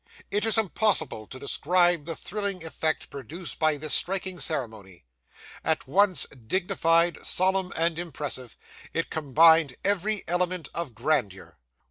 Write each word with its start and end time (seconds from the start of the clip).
It 0.31 0.45
is 0.47 0.57
impossible 0.57 1.27
to 1.27 1.37
describe 1.37 2.05
the 2.07 2.15
thrilling 2.15 2.65
effect 2.65 3.11
produced 3.11 3.59
by 3.59 3.77
this 3.77 3.93
striking 3.93 4.39
ceremony. 4.39 5.05
At 5.63 5.87
once 5.87 6.25
dignified, 6.29 7.23
solemn, 7.23 7.71
and 7.75 7.99
impressive, 7.99 8.57
it 8.95 9.11
combined 9.11 9.75
every 9.83 10.23
element 10.27 10.69
of 10.73 10.95
grandeur. 10.95 11.59